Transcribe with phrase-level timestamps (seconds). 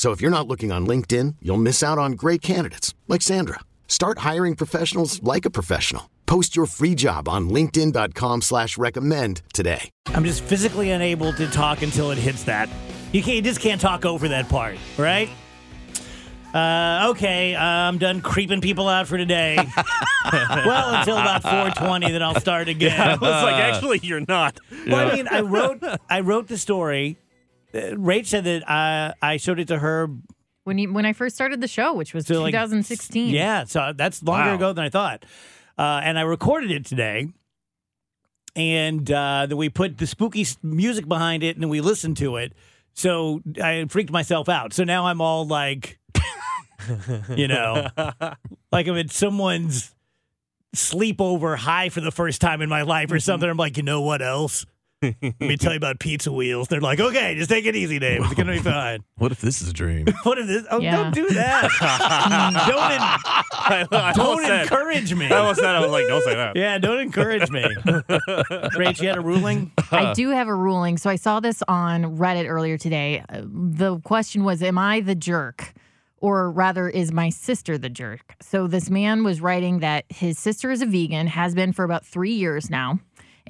[0.00, 3.60] So if you're not looking on LinkedIn, you'll miss out on great candidates like Sandra.
[3.86, 6.08] Start hiring professionals like a professional.
[6.24, 9.90] Post your free job on LinkedIn.com slash recommend today.
[10.06, 12.70] I'm just physically unable to talk until it hits that.
[13.12, 15.28] You can't you just can't talk over that part, right?
[16.54, 19.56] Uh, okay, I'm done creeping people out for today.
[20.32, 22.98] well, until about 4:20, then I'll start again.
[23.06, 24.60] I was like, actually, you're not.
[24.86, 27.18] Well, I mean, I wrote I wrote the story.
[27.74, 30.08] Uh, Rach said that uh, I showed it to her.
[30.64, 33.30] When you when I first started the show, which was So, like, 2016.
[33.34, 34.54] Yeah, so that's longer Wow.
[34.56, 35.24] ago than I thought.
[35.78, 37.28] Uh, and I recorded it today.
[38.56, 42.36] And uh, then we put the spooky music behind it and then we listened to
[42.36, 42.52] it.
[42.92, 44.72] So I freaked myself out.
[44.72, 45.98] So now I'm all like,
[47.36, 47.86] you know,
[48.72, 49.94] like if it's someone's
[50.74, 53.48] sleepover high for the first time in my life or something.
[53.48, 54.66] I'm like, you know what else?
[55.02, 56.68] Let me tell you about pizza wheels.
[56.68, 58.20] They're like, okay, just take it easy, Dave.
[58.22, 59.00] It's gonna be fine.
[59.16, 60.06] What if this is a dream?
[60.24, 60.64] What if this?
[60.70, 60.96] Oh, Yeah.
[60.96, 61.62] don't do that.
[62.68, 65.26] don't en- I, I don't almost said, encourage me.
[65.30, 66.56] I almost said, I was like, don't say that.
[66.56, 67.62] Yeah, don't encourage me.
[67.62, 69.72] Rach, you had a ruling?
[69.90, 70.98] I do have a ruling.
[70.98, 73.22] So I saw this on Reddit earlier today.
[73.28, 75.72] Uh, The question was, Am I the jerk?
[76.22, 78.34] Or rather, is my sister the jerk?
[78.42, 82.04] So this man was writing that his sister is a vegan, has been for about
[82.04, 83.00] three years now.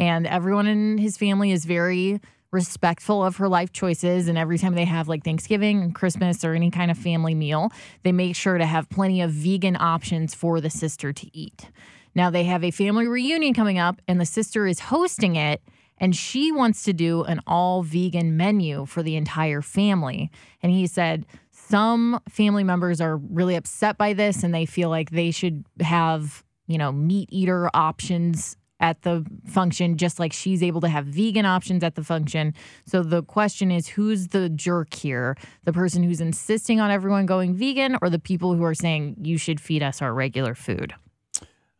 [0.00, 2.20] And everyone in his family is very
[2.52, 4.28] respectful of her life choices.
[4.28, 7.70] And every time they have like Thanksgiving and Christmas or any kind of family meal,
[8.02, 11.68] they make sure to have plenty of vegan options for the sister to eat.
[12.14, 15.62] Now they have a family reunion coming up, and the sister is hosting it
[16.02, 20.30] and she wants to do an all vegan menu for the entire family.
[20.62, 25.10] And he said some family members are really upset by this and they feel like
[25.10, 30.80] they should have, you know, meat eater options at the function, just like she's able
[30.80, 32.54] to have vegan options at the function.
[32.86, 35.36] So the question is who's the jerk here?
[35.64, 39.38] The person who's insisting on everyone going vegan or the people who are saying you
[39.38, 40.94] should feed us our regular food?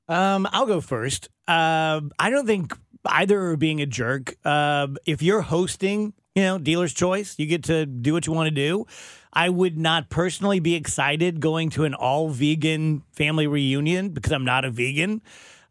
[0.09, 1.29] Um, I'll go first.
[1.49, 4.35] Um, I don't think either are being a jerk.
[4.45, 8.49] Um, if you're hosting, you know, dealer's choice, you get to do what you want
[8.49, 8.87] to do.
[9.33, 14.45] I would not personally be excited going to an all vegan family reunion because I'm
[14.45, 15.23] not a vegan.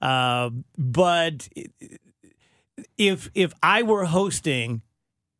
[0.01, 1.49] Uh, but
[2.97, 4.81] if if I were hosting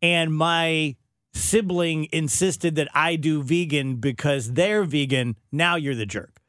[0.02, 0.96] and my
[1.34, 6.42] sibling insisted that I do vegan because they're vegan, now you're the jerk.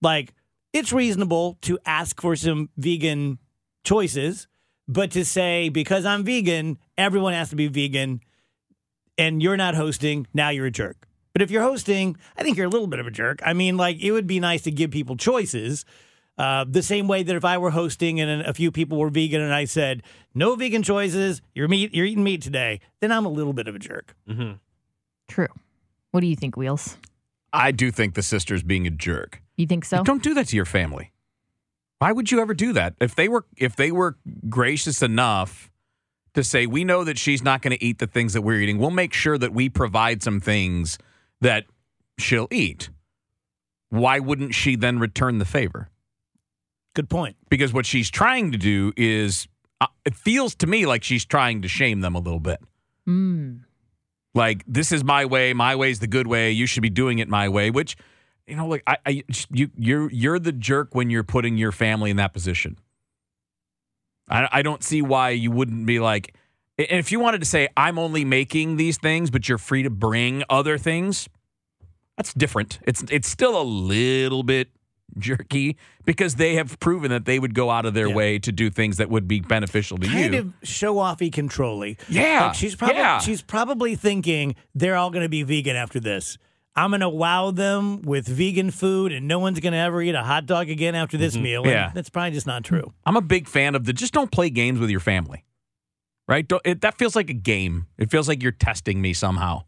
[0.00, 0.34] Like
[0.72, 3.38] it's reasonable to ask for some vegan
[3.84, 4.48] choices,
[4.88, 8.20] but to say because I'm vegan, everyone has to be vegan
[9.16, 11.06] and you're not hosting, now you're a jerk.
[11.32, 13.40] But if you're hosting, I think you're a little bit of a jerk.
[13.44, 15.84] I mean, like it would be nice to give people choices.
[16.36, 19.40] Uh, the same way that if I were hosting and a few people were vegan
[19.40, 20.02] and I said
[20.34, 23.74] no vegan choices, you're meat, you're eating meat today, then I'm a little bit of
[23.76, 24.16] a jerk.
[25.28, 25.46] True.
[26.10, 26.96] What do you think, Wheels?
[27.52, 29.42] I do think the sister's being a jerk.
[29.56, 30.02] You think so?
[30.02, 31.12] Don't do that to your family.
[32.00, 32.94] Why would you ever do that?
[33.00, 34.16] If they were if they were
[34.48, 35.70] gracious enough
[36.34, 38.78] to say, "We know that she's not going to eat the things that we're eating.
[38.78, 40.98] We'll make sure that we provide some things
[41.40, 41.64] that
[42.18, 42.90] she'll eat."
[43.90, 45.88] Why wouldn't she then return the favor?
[46.94, 47.36] Good point.
[47.48, 49.48] Because what she's trying to do is
[49.80, 52.60] uh, it feels to me like she's trying to shame them a little bit.
[53.06, 53.60] Mm.
[54.34, 57.28] like this is my way my way's the good way you should be doing it
[57.28, 57.98] my way which
[58.46, 62.10] you know like i, I you you're you're the jerk when you're putting your family
[62.10, 62.78] in that position
[64.26, 66.34] I, I don't see why you wouldn't be like
[66.78, 69.90] and if you wanted to say i'm only making these things but you're free to
[69.90, 71.28] bring other things
[72.16, 74.68] that's different it's it's still a little bit
[75.18, 78.14] jerky because they have proven that they would go out of their Yeah.
[78.14, 81.32] way to do things that would be beneficial to kind you Kind of show offy
[81.32, 81.96] controlly.
[82.08, 83.18] Yeah, Like she's probably yeah.
[83.18, 86.38] she's probably thinking they're all going to be vegan after this.
[86.76, 90.16] I'm going to wow them with vegan food and no one's going to ever eat
[90.16, 91.44] a hot dog again after this mm-hmm.
[91.44, 91.62] meal.
[91.62, 91.90] And Yeah.
[91.94, 92.92] That's probably just not true.
[93.06, 95.44] I'm a big fan of the just don't play games with your family,
[96.26, 96.46] right?
[96.46, 97.86] Don't, it, that feels like a game.
[97.96, 99.62] It feels like you're testing me somehow.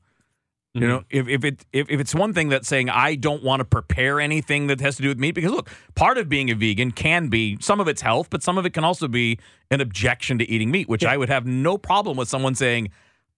[0.82, 3.61] You know, if if it if, if it's one thing that's saying I don't want
[3.61, 6.55] to prepare anything that has to do with meat, because look, part of being a
[6.55, 9.38] vegan can be some of it's health, but some of it can also be
[9.70, 12.90] an objection to eating meat, which I would have no problem with someone saying,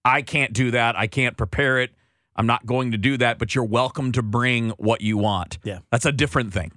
[0.05, 1.91] I can't do that, I can't prepare it,
[2.35, 5.59] I'm not going to do that, but you're welcome to bring what you want.
[5.65, 5.79] Yeah.
[5.91, 6.73] That's a different thing.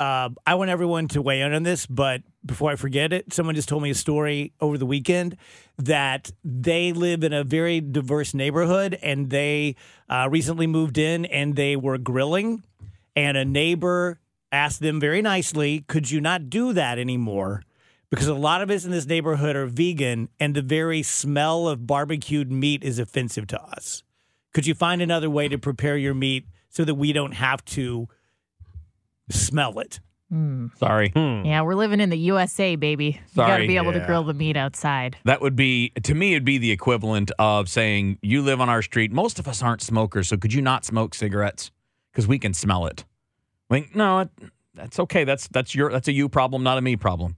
[0.00, 3.54] Uh, I want everyone to weigh in on this, but before I forget it, someone
[3.54, 5.36] just told me a story over the weekend
[5.78, 9.76] that they live in a very diverse neighborhood and they
[10.08, 12.62] uh, recently moved in and they were grilling,
[13.16, 14.20] and a neighbor
[14.52, 17.62] asked them very nicely, Could you not do that anymore?
[18.10, 21.86] Because a lot of us in this neighborhood are vegan and the very smell of
[21.86, 24.04] barbecued meat is offensive to us.
[24.52, 28.06] Could you find another way to prepare your meat so that we don't have to
[29.30, 29.98] smell it?
[30.30, 30.66] Hmm.
[30.78, 31.10] Sorry.
[31.10, 31.44] Hmm.
[31.44, 33.20] Yeah, we're living in the USA, baby.
[33.32, 35.16] You got to be able to grill the meat outside.
[35.24, 36.32] That would be to me.
[36.32, 39.12] It'd be the equivalent of saying you live on our street.
[39.12, 41.70] Most of us aren't smokers, so could you not smoke cigarettes
[42.12, 43.04] because we can smell it?
[43.70, 44.30] Like, no, it,
[44.74, 45.24] that's okay.
[45.24, 47.36] That's that's your that's a you problem, not a me problem.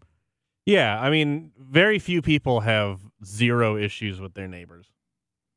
[0.65, 4.87] Yeah, I mean, very few people have zero issues with their neighbors.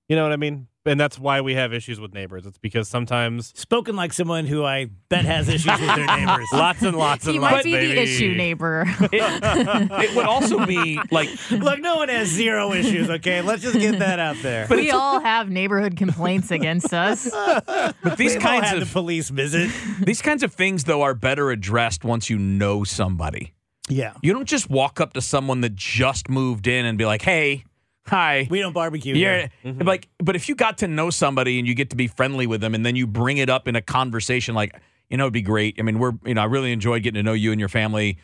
[0.08, 0.68] You know what I mean?
[0.90, 2.46] And that's why we have issues with neighbors.
[2.46, 6.48] It's because sometimes Spoken like someone who I bet has issues with their neighbors.
[6.54, 7.94] lots and lots and He lots, might be baby.
[7.94, 8.86] the issue neighbor.
[8.88, 13.42] It, it would also be like Look, no one has zero issues, okay?
[13.42, 14.68] Let's just get that out there.
[14.70, 17.30] we all have neighborhood complaints against us.
[17.32, 19.70] but these We've all kinds had of the police visit.
[20.02, 23.54] these kinds of things though are better addressed once you know somebody.
[23.88, 24.14] Yeah.
[24.22, 27.64] You don't just walk up to someone that just moved in and be like, "Hey,
[28.10, 29.16] hi." We don't barbecue.
[29.16, 29.50] Yeah, here.
[29.66, 29.88] Mm-hmm.
[29.88, 32.62] like, but if you got to know somebody and you get to be friendly with
[32.62, 34.76] them, and then you bring it up in a conversation, like,
[35.10, 35.76] you know, it'd be great.
[35.80, 38.18] I mean, we're, you know, I really enjoyed getting to know you and your family.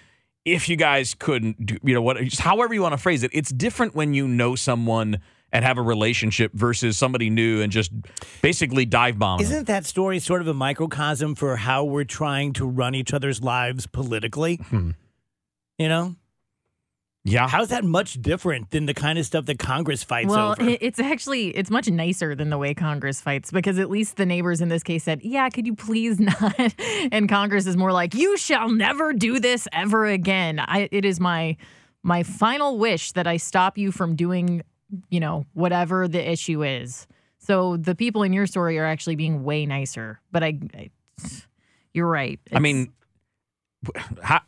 [0.43, 3.31] If you guys couldn't, do, you know, what, just however you want to phrase it,
[3.33, 5.19] it's different when you know someone
[5.51, 7.91] and have a relationship versus somebody new and just
[8.41, 9.39] basically dive bomb.
[9.39, 13.41] Isn't that story sort of a microcosm for how we're trying to run each other's
[13.41, 14.57] lives politically?
[14.57, 14.91] Hmm.
[15.79, 16.15] You know?
[17.27, 20.61] Yeah, How's that much different than the kind of stuff that Congress fights well, over?
[20.69, 24.27] it- it's actually it's much nicer than the way Congress fights because at least the
[24.27, 26.75] neighbors in this case said, "Yeah, could you please not?"
[27.11, 31.19] And Congress is more like, "You shall never do this ever again." I, it is
[31.19, 31.57] my
[32.03, 34.61] my final wish that I stop you from doing,
[35.09, 37.07] you know, whatever the issue is.
[37.39, 40.89] So the people in your story are actually being way nicer, but I, I
[41.91, 42.39] you're right.
[42.53, 42.93] I mean,
[44.21, 44.41] how,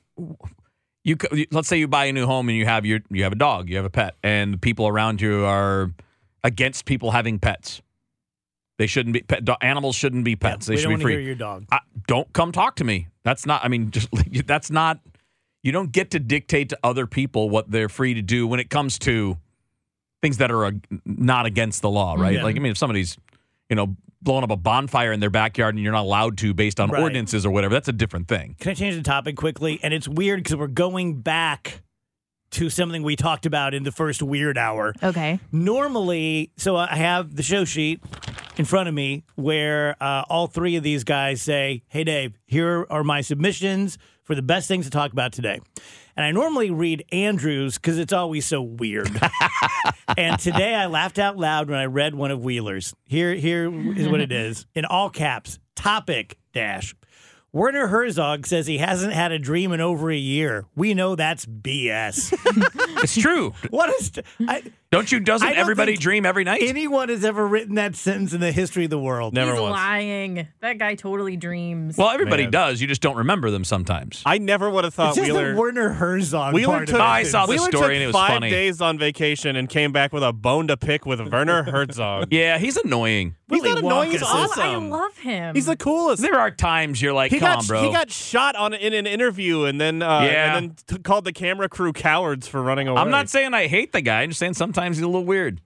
[1.08, 3.38] you let's say you buy a new home and you have your you have a
[3.38, 5.92] dog, you have a pet, and the people around you are
[6.44, 7.82] against people having pets.
[8.78, 10.68] They shouldn't be pet, animals shouldn't be pets.
[10.68, 11.26] we they don't should be to hear free.
[11.26, 11.66] your dog.
[11.72, 13.08] I, don't come talk to me.
[13.24, 13.64] That's not.
[13.64, 14.10] I mean, just
[14.46, 15.00] that's not.
[15.64, 18.70] You don't get to dictate to other people what they're free to do when it
[18.70, 19.38] comes to
[20.22, 20.72] things that are uh,
[21.06, 22.36] not against the law, right?
[22.36, 22.44] Yeah.
[22.44, 23.18] Like, I mean, if somebody's,
[23.70, 26.80] you know, blowing up a bonfire in their backyard and you're not allowed to based
[26.80, 27.02] on Right.
[27.02, 28.56] ordinances or whatever, that's a different thing.
[28.60, 29.80] Can I change the topic quickly?
[29.84, 31.82] And it's weird because we're going back
[32.52, 34.94] to something we talked about in the first weird hour.
[35.04, 35.40] okay.
[35.52, 38.02] Normally, so I have the show sheet
[38.58, 42.88] in front of me where uh, all three of these guys say, Hey, Dave, here
[42.90, 45.60] are my submissions for the best things to talk about today.
[46.16, 49.10] And I normally read Andrews because it's always so weird.
[50.18, 52.94] and today I laughed out loud when I read one of Wheeler's.
[53.06, 56.94] Here, here is what it is in all caps topic dash.
[57.54, 60.66] Werner Herzog says he hasn't had a dream in over a year.
[60.76, 62.34] We know that's BS.
[63.02, 63.54] It's true.
[63.70, 64.12] what is.
[64.42, 65.18] I, Don't you?
[65.18, 66.62] I Doesn't don't everybody dream every night?
[66.64, 69.34] anyone has ever written that sentence in the history of the world.
[69.34, 69.74] Never He's once.
[69.74, 70.48] lying.
[70.62, 71.98] That guy totally dreams.
[71.98, 72.52] well, everybody Man.
[72.52, 72.80] does.
[72.82, 74.22] You just don't remember them sometimes.
[74.26, 75.54] I never would have thought It's just Wheeler.
[75.56, 77.04] the Werner Herzog Wheeler part took- of it.
[77.04, 78.50] I saw the Wheeler story took and it was five funny.
[78.50, 82.30] days on vacation and came back with a bone to pick with Werner Herzog.
[82.32, 83.36] yeah, he's annoying.
[83.50, 84.12] He's Willy not annoying.
[84.12, 84.64] He's Wonka awesome.
[84.64, 85.56] I love him.
[85.56, 86.22] He's the coolest.
[86.22, 87.82] There are times you're like, he come got on, bro.
[87.84, 90.56] he got shot on in an interview and then uh, Yeah.
[90.58, 93.02] and then t- called the camera crew cowards for running away.
[93.02, 94.22] I'm not saying I hate the guy.
[94.22, 95.62] I'm just saying sometimes he's a little weird.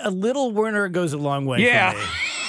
[0.00, 1.60] A little Werner goes a long way.
[1.60, 1.92] Yeah.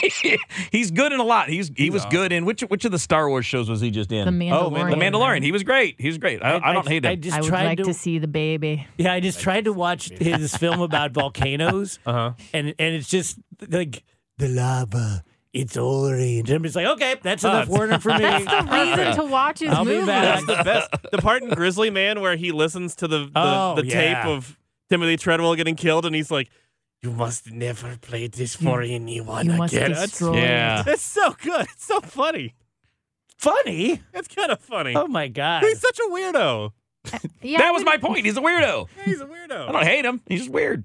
[0.72, 1.48] He's good in a lot.
[1.50, 4.12] He's he was good in which which of the Star Wars shows was he just
[4.12, 4.26] in?
[4.26, 4.90] the Mandalorian.
[4.90, 5.44] The Mandalorian.
[5.44, 5.96] He was great.
[6.00, 6.44] He was great.
[6.44, 7.12] I, I, don't hate him.
[7.12, 8.86] I just I would tried like to, to see the baby.
[8.98, 12.34] Yeah, I just tried to watch his film about volcanoes, Uh-huh.
[12.54, 13.38] and and it's just
[13.70, 14.04] like
[14.40, 15.24] the lava.
[15.54, 16.50] It's orange.
[16.50, 18.20] I'm just like, okay, that's enough it's- Werner for me.
[18.20, 20.08] That's the reason to watch his I'll be movie.
[20.08, 20.44] back.
[20.44, 20.90] That's the best.
[21.12, 24.58] The part in Grizzly Man where he listens to the the, Oh, the tape of
[24.94, 26.52] Timothy Treadwell getting killed and he's like,
[27.02, 29.90] You must never play this for anyone You must again.
[29.90, 30.36] destroy.
[30.36, 30.84] Yeah.
[30.86, 31.62] It's so good.
[31.62, 32.54] It's so funny.
[33.36, 34.04] Funny.
[34.14, 34.94] It's kind of funny.
[34.96, 35.64] Oh my god.
[35.64, 36.74] He's such a weirdo.
[37.12, 38.24] Uh, yeah, that was my point.
[38.24, 38.88] He's a weirdo.
[39.04, 39.68] He's a weirdo.
[39.68, 40.22] I don't hate him.
[40.28, 40.84] He's just weird.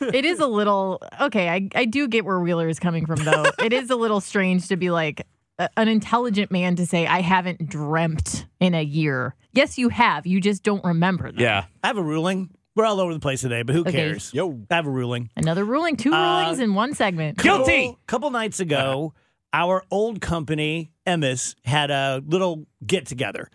[0.00, 1.50] it is a little okay.
[1.50, 3.44] I, I do get where Wheeler is coming from, though.
[3.62, 5.26] it is a little strange to be like
[5.58, 9.34] a, an intelligent man to say, I haven't dreamt in a year.
[9.52, 10.26] Yes, you have.
[10.26, 11.42] You just don't remember them.
[11.42, 11.66] Yeah.
[11.84, 12.48] I have a ruling.
[12.80, 13.92] We're all over the place today, but who Okay.
[13.92, 14.32] cares?
[14.32, 14.58] Yo.
[14.70, 15.28] I have a ruling.
[15.36, 17.36] Another ruling, two Uh, rulings in one segment.
[17.36, 17.88] Guilty.
[17.88, 19.12] Couple, couple nights ago,
[19.52, 23.50] our old company, Emmis, had a little get together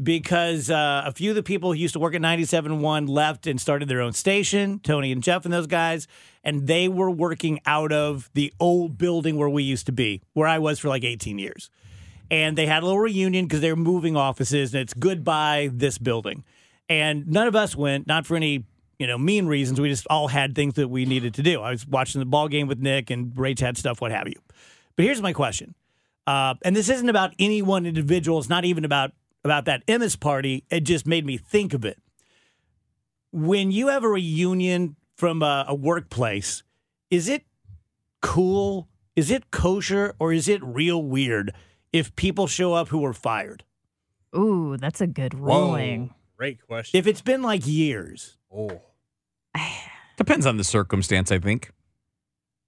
[0.00, 3.60] because uh, a few of the people who used to work at 97.1 left and
[3.60, 6.06] started their own station, Tony and Jeff and those guys,
[6.44, 10.46] and they were working out of the old building where we used to be, where
[10.46, 11.68] I was for like 18 years.
[12.30, 15.98] And they had a little reunion because they were moving offices, and it's goodbye this
[15.98, 16.44] building.
[16.88, 18.64] And none of us went, not for any
[18.98, 19.80] you know mean reasons.
[19.80, 21.60] We just all had things that we needed to do.
[21.60, 24.40] I was watching the ball game with Nick, and Rach had stuff, what have you.
[24.96, 25.74] But here's my question,
[26.26, 28.38] uh, and this isn't about any one individual.
[28.38, 29.12] It's not even about
[29.44, 30.64] about that Emmis party.
[30.70, 31.98] It just made me think of it.
[33.30, 36.62] When you have a reunion from a, a workplace,
[37.10, 37.44] is it
[38.20, 38.88] cool?
[39.14, 41.52] Is it kosher, or is it real weird
[41.92, 43.64] if people show up who were fired?
[44.36, 46.14] Ooh, that's a good ruling.
[46.38, 46.96] Great question.
[46.96, 48.80] If it's been like years, oh.
[50.16, 51.70] Depends on the circumstance, I think.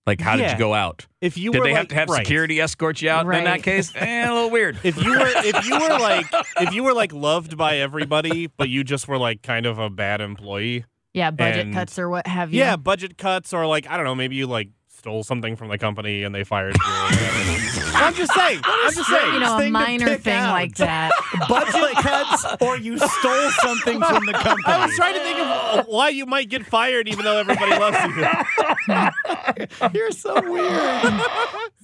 [0.06, 1.06] Like, how did you go out?
[1.20, 2.26] If you did were they like, have to have right.
[2.26, 3.92] security escort you out in that case?
[3.94, 4.78] Eh, a little weird.
[4.82, 6.26] If you were if you were like
[6.60, 9.88] if you were like loved by everybody, but you just were like kind of a
[9.88, 10.84] bad employee.
[11.14, 12.58] Yeah, budget And- cuts or what have you.
[12.58, 15.78] Yeah, budget cuts or like I don't know, maybe you like stole something from the
[15.78, 17.69] company and they fired you.
[17.90, 18.04] Or whatever.
[18.06, 18.60] I'm just saying.
[18.64, 19.34] I'm just saying.
[19.34, 20.52] you know, a minor pick thing out.
[20.52, 21.10] like that.
[21.48, 24.64] budget cuts, or you stole something from the company.
[24.66, 27.72] I was trying to think of uh, why you might get fired even though everybody
[27.72, 29.88] loves you.
[30.00, 31.12] You're so weird.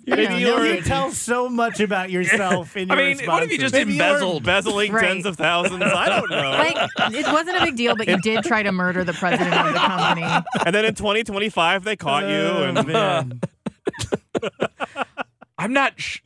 [0.06, 3.26] You know, Maybe no you're- You tell so much about yourself in I your mean,
[3.26, 4.36] what if you just Maybe embezzled?
[4.38, 5.04] embezzling Right.
[5.04, 5.82] tens of thousands.
[5.82, 6.50] I don't know.
[6.50, 6.76] like
[7.12, 9.78] it wasn't a big deal, but you did try to murder the president of the
[9.80, 10.26] company.
[10.64, 13.40] and then in 2025 they caught you Oh, and man.
[15.58, 15.98] I'm not.
[16.00, 16.20] Sh-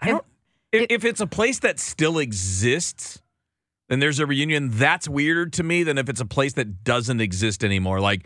[0.00, 0.24] I don't.
[0.72, 3.20] If, if it's a place that still exists,
[3.88, 7.20] then there's a reunion, that's weirder to me than if it's a place that doesn't
[7.20, 8.00] exist anymore.
[8.00, 8.24] Like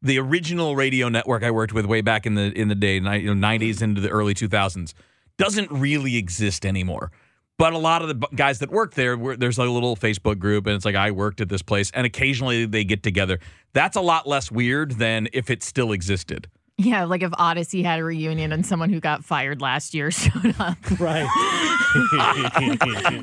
[0.00, 3.00] the original radio network I worked with way back in the in the day, you
[3.00, 4.94] know, 90s into the early 2000s,
[5.38, 7.10] doesn't really exist anymore.
[7.58, 10.66] But a lot of the guys that work there, there's like a little Facebook group,
[10.66, 13.40] and it's like I worked at this place, and occasionally they get together.
[13.72, 16.48] That's a lot less weird than if it still existed.
[16.78, 20.54] Yeah, like if Audacy had a reunion and someone who got fired last year showed
[20.58, 20.78] up.
[20.98, 21.28] right.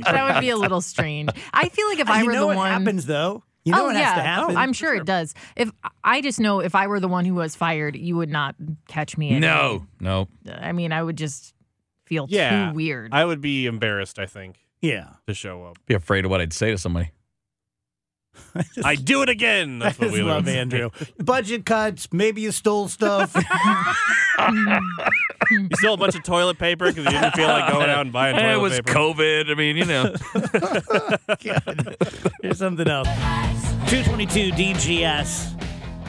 [0.06, 1.30] That would be a little strange.
[1.54, 3.44] I feel like if I you were know the what one happens though.
[3.66, 4.56] You know oh what yeah, has to happen.
[4.56, 5.34] Oh, I'm sure it does.
[5.56, 5.70] If
[6.04, 8.56] I just know if I were the one who was fired, you would not
[8.88, 9.32] catch me.
[9.32, 9.42] Anyway.
[9.42, 10.28] No, no.
[10.52, 11.54] I mean I would just
[12.06, 13.14] feel yeah too weird.
[13.14, 15.10] I would be embarrassed I think yeah.
[15.28, 15.78] to show up.
[15.86, 17.12] Be afraid of what I'd say to somebody.
[18.84, 19.80] I do it again.
[19.80, 20.48] That's I what we love.
[20.48, 20.90] Andrew.
[21.20, 22.12] Budget cuts.
[22.12, 23.36] Maybe you stole stuff.
[25.52, 28.14] You stole a bunch of toilet paper because you didn't feel like going out and
[28.14, 28.94] buying toilet Eh, it was paper.
[28.94, 29.50] COVID.
[29.52, 30.14] I mean, you know.
[31.44, 31.98] God.
[32.42, 33.08] Here's something else.
[33.90, 35.56] 222 DGS.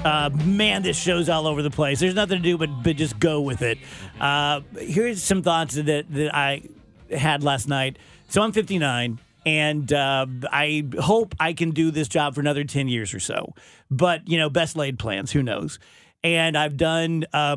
[0.04, 2.00] Uh, man, this show's all over the place.
[2.00, 3.78] There's nothing to do but but just go with it.
[4.20, 6.62] Uh, here's some thoughts that that I
[7.10, 7.96] had last night.
[8.28, 12.88] So I'm 59, and uh, I hope I can do this job for another 10
[12.88, 13.54] years or so.
[13.90, 15.32] But you know, best laid plans.
[15.32, 15.78] Who knows?
[16.22, 17.56] And I've done uh,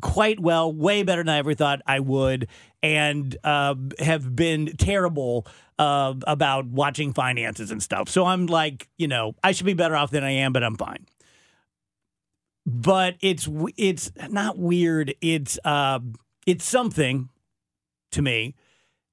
[0.00, 2.46] quite well, way better than I ever thought I would,
[2.84, 5.44] and uh, have been terrible
[5.78, 8.08] uh, about watching finances and stuff.
[8.08, 10.76] So I'm like, you know, I should be better off than I am, but I'm
[10.76, 11.06] fine.
[12.64, 15.14] But it's it's not weird.
[15.20, 16.00] It's uh,
[16.46, 17.28] it's something
[18.12, 18.54] to me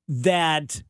[0.08, 0.84] that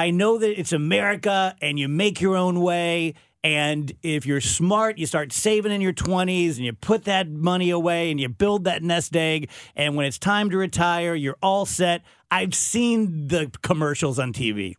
[0.00, 3.12] I know that it's America and you make your own way.
[3.44, 7.68] And if you're smart, you start saving in your 20s and you put that money
[7.68, 9.50] away and you build that nest egg.
[9.76, 12.00] And when it's time to retire, you're all set.
[12.30, 14.72] I've seen the commercials on TV.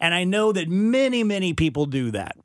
[0.00, 2.36] And I know that many, many people do that.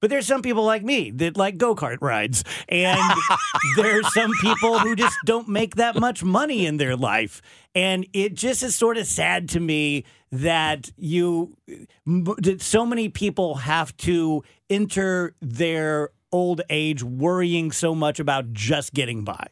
[0.00, 2.44] But there's some people like me that like go kart rides.
[2.68, 3.00] And
[3.76, 7.42] there's some people who just don't make that much money in their life.
[7.74, 11.56] And it just is sort of sad to me that you,
[12.06, 18.92] that so many people have to enter their old age worrying so much about just
[18.92, 19.46] getting by.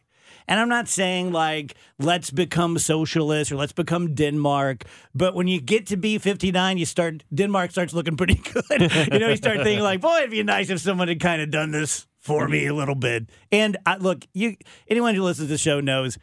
[0.49, 4.85] And I'm not saying like, let's become socialist or let's become Denmark.
[5.15, 8.93] But when you get to be 59, you start, Denmark starts looking pretty good.
[9.13, 11.51] you know, you start thinking like, boy, it'd be nice if someone had kind of
[11.51, 13.31] done this for me a little bit.
[13.53, 14.57] And I, look, you
[14.89, 16.19] anyone who listens to the show knows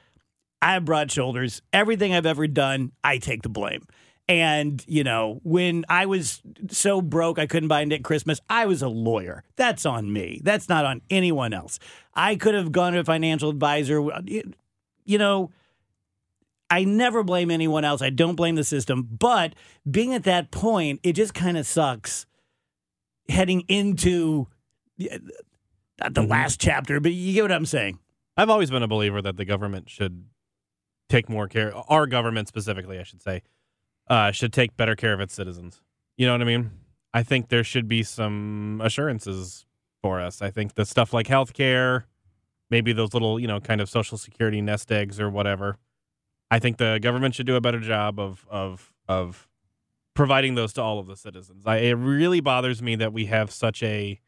[0.61, 1.61] I have broad shoulders.
[1.71, 3.85] Everything I've ever done, I take the blame.
[4.29, 8.65] And, you know, when I was so broke I couldn't buy a Nick Christmas, I
[8.65, 9.43] was a lawyer.
[9.57, 10.39] That's on me.
[10.43, 11.79] That's not on anyone else.
[12.15, 14.01] I could have gone to a financial advisor.
[15.05, 15.51] You know,
[16.69, 18.01] I never blame anyone else.
[18.01, 19.07] I don't blame the system.
[19.19, 19.53] But
[19.89, 22.25] being at that point, it just kind of sucks
[23.29, 24.47] heading into
[24.99, 26.29] not the Mhm.
[26.29, 27.99] last chapter, but you get what I'm saying.
[28.35, 30.25] I've always been a believer that the government should
[31.09, 31.73] take more care.
[31.89, 33.43] Our government specifically, I should say,
[34.07, 35.81] uh, should take better care of its citizens.
[36.17, 36.71] You know what I mean?
[37.13, 39.65] I think there should be some assurances
[40.03, 40.41] for us.
[40.41, 42.03] I think the stuff like healthcare,
[42.69, 45.77] maybe those little, you know, kind of social security nest eggs or whatever.
[46.51, 49.47] I think the government should do a better job of of of
[50.13, 51.63] providing those to all of the citizens.
[51.65, 54.19] I, it really bothers me that we have such a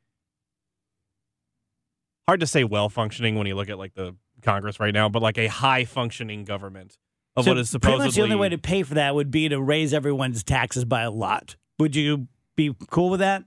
[2.27, 5.21] hard to say well functioning when you look at like the Congress right now, but
[5.21, 6.97] like a high functioning government
[7.35, 9.29] of So what is pretty supposedly much the only way to pay for that would
[9.29, 11.57] be to raise everyone's taxes by a lot.
[11.79, 13.43] Would you be cool with that?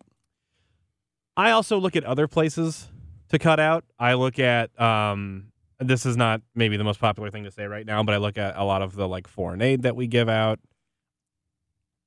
[1.39, 2.89] I also look at other places
[3.29, 3.85] to cut out.
[3.99, 7.87] I look at um this is not maybe the most popular thing to say right
[7.87, 10.29] now, but I look at a lot of the like foreign aid that we give
[10.29, 10.59] out.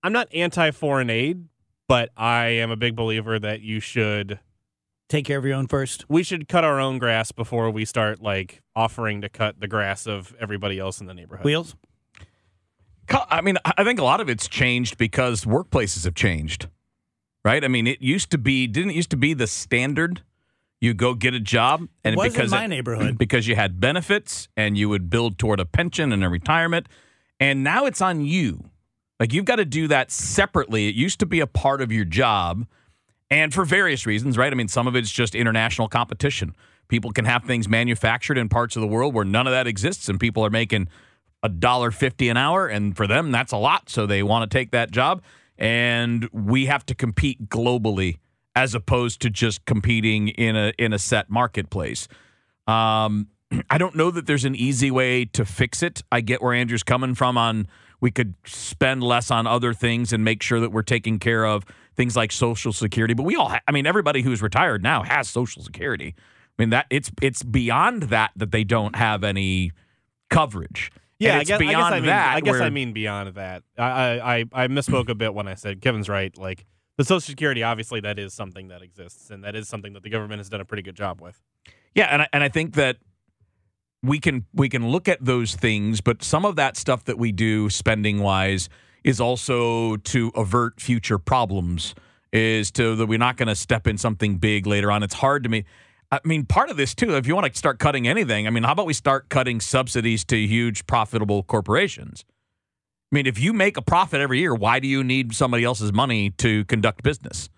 [0.04, 1.46] I'm not anti foreign aid,
[1.88, 4.40] but I am a big believer that you should
[5.08, 6.06] Take care of your own first.
[6.10, 10.08] we should cut our own grass before we start like offering to cut the grass
[10.08, 11.44] of everybody else in the neighborhood.
[11.44, 11.76] Wheels?
[13.10, 16.70] I mean, I think a lot of it's changed because workplaces have changed,
[17.44, 17.64] right?
[17.64, 20.22] I mean, it used to be didn't it used to be the standard.
[20.80, 23.18] You go get a job, and It was in because my neighborhood.
[23.20, 26.88] because you had benefits and you would build toward a pension and a retirement,
[27.40, 28.66] and now it's on you.
[29.20, 30.88] Like you've got to do that separately.
[30.90, 32.66] It used to be a part of your job,
[33.30, 34.52] and for various reasons, right?
[34.52, 36.56] I mean, some of it's just international competition.
[36.88, 40.10] People can have things manufactured in parts of the world where none of that exists,
[40.10, 40.88] and people are making
[41.44, 44.58] a dollar fifty an hour, and for them that's a lot, so they want to
[44.58, 45.22] take that job.
[45.62, 48.18] And we have to compete globally
[48.56, 52.08] as opposed to just competing in a in a set marketplace.
[52.68, 53.28] Um,
[53.70, 56.02] I don't know that there's an easy way to fix it.
[56.12, 57.68] I get where Andrew's coming from on
[58.02, 61.64] we could spend less on other things and make sure that we're taking care of
[61.96, 63.14] things like social security.
[63.14, 66.16] But we all, ha- I mean, everybody who's retired now has social security.
[66.18, 69.72] I mean that it's it's beyond that that they don't have any
[70.30, 70.92] coverage.
[71.22, 72.36] Yeah, I it's guess, I beyond guess I mean, that.
[72.36, 73.64] I guess where- I mean beyond that.
[73.78, 76.36] I, I I I misspoke a bit when I said Kevin's right.
[76.38, 76.66] Like
[76.98, 80.10] the Social Security, obviously, that is something that exists, and that is something that the
[80.10, 81.42] government has done a pretty good job with.
[81.96, 82.98] Yeah, and I, and I think that
[84.04, 87.32] we can we can look at those things, but some of that stuff that we
[87.32, 88.68] do spending wise
[89.04, 91.94] is also to avert future problems.
[92.34, 95.04] Is to that we're not going to step in something big later on.
[95.04, 95.66] It's hard to me.
[96.12, 97.16] I mean, part of this too.
[97.16, 100.26] If you want to start cutting anything, I mean, how about we start cutting subsidies
[100.26, 102.26] to huge profitable corporations?
[103.12, 105.94] I mean, if you make a profit every year, why do you need somebody else's
[105.94, 107.50] money to conduct business?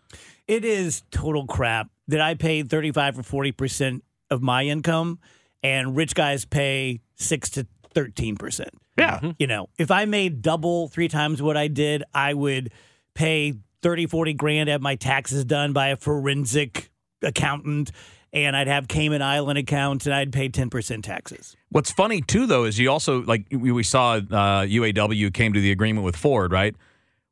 [0.47, 5.19] It is total crap that I pay 35 or 40% of my income
[5.63, 8.67] and rich guys pay 6 to 13%.
[8.97, 9.17] Yeah.
[9.17, 9.31] Mm-hmm.
[9.39, 12.71] You know, if I made double, three times what I did, I would
[13.13, 16.89] pay 30, 40 grand, have my taxes done by a forensic
[17.21, 17.91] accountant,
[18.33, 21.55] and I'd have Cayman Island accounts and I'd pay 10% taxes.
[21.69, 25.71] What's funny too, though, is you also like we, saw uh, UAW came to the
[25.71, 26.75] agreement with Ford, right?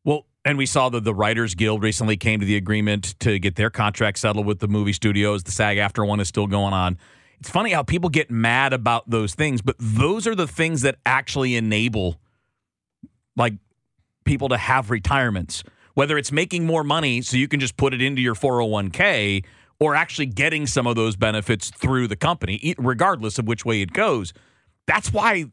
[0.03, 3.55] Well, and we saw that the Writers Guild recently came to the agreement to get
[3.55, 5.43] their contract settled with the movie studios.
[5.43, 6.97] The SAG-AFTRA one is still going on.
[7.39, 10.97] It's funny how people get mad about those things, but those are the things that
[11.05, 12.19] actually enable
[13.35, 13.53] like
[14.25, 15.63] people to have retirements.
[15.93, 19.43] Whether it's making more money so you can just put it into your 401k
[19.81, 23.91] or actually getting some of those benefits through the company, regardless of which way it
[23.91, 24.31] goes.
[24.85, 25.45] That's why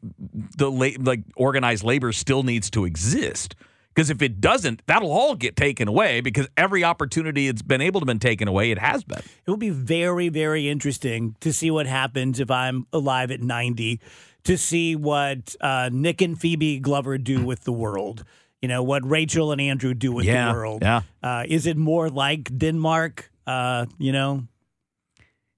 [0.55, 3.55] the like organized labor still needs to exist.
[3.95, 6.21] Because if it doesn't, that'll all get taken away.
[6.21, 9.17] Because every opportunity it's been able to been taken away, it has been.
[9.17, 13.99] It will be very, very interesting to see what happens if I'm alive at 90,
[14.43, 18.23] to see what uh, Nick and Phoebe Glover do with the world.
[18.61, 20.81] You know, what Rachel and Andrew do with Yeah, the world.
[20.83, 21.01] yeah.
[21.23, 23.31] Uh, is it more like Denmark?
[23.49, 24.43] Uh, you know,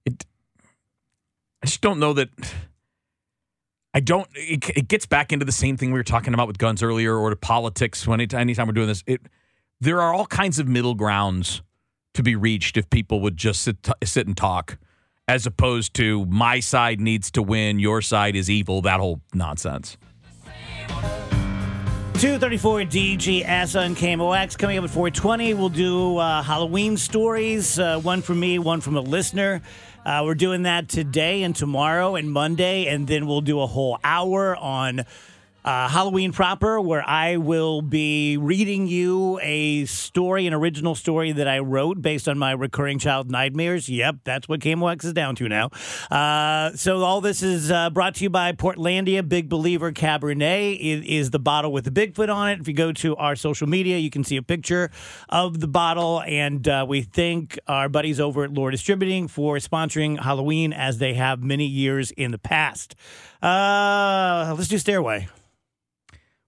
[0.06, 0.26] It.
[1.62, 2.30] I just don't know that.
[3.94, 4.30] I don't.
[4.34, 7.18] It, it gets back into the same thing we were talking about with guns earlier,
[7.18, 8.08] or to politics.
[8.08, 9.20] When it, anytime we're doing this, it
[9.82, 11.64] there are all kinds of middle grounds
[12.14, 14.78] to be reached if people would just sit sit and talk,
[15.28, 18.82] as opposed to my side needs to win, your side is evil.
[18.82, 19.98] That whole nonsense.
[22.22, 24.56] 234 DGS on KMOX.
[24.56, 27.80] Coming up at 420, we'll do uh, Halloween stories.
[27.80, 29.64] Uh, one from me, one from a listener.
[30.06, 33.98] Uh, we're doing that today and tomorrow and Monday, and then we'll do a whole
[34.04, 35.04] hour on
[35.64, 41.48] uh, Halloween proper, where I will be reading you a story, an original story that
[41.48, 43.88] I wrote based on my recurring child nightmares.
[43.88, 45.70] Yep, that's what KMOX is down to now.
[46.10, 50.76] Uh, so all this is uh, brought to you by Portlandia Big Believer Cabernet.
[50.76, 52.60] It is the bottle with the Bigfoot on it.
[52.60, 54.90] If you go to our social media, you can see a picture
[55.30, 60.20] of the bottle, and uh, we thank our buddies over at Lore Distributing for sponsoring
[60.20, 62.96] Halloween as they have many years in the past.
[63.42, 65.28] Uh, let's do Stairway.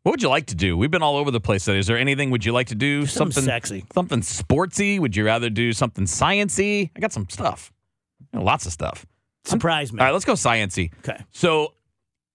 [0.04, 0.76] What would you like to do?
[0.76, 1.66] We've been all over the place.
[1.70, 3.06] Is there anything would you like to do?
[3.06, 3.86] Something sexy.
[3.94, 5.00] Something sportsy?
[5.00, 6.92] Would you rather do something sciency?
[6.94, 7.72] I got some stuff.
[8.34, 9.06] You know, lots of stuff.
[9.46, 10.00] Surprise me.
[10.00, 10.92] All right, let's go sciency.
[11.00, 11.24] Okay.
[11.32, 11.74] So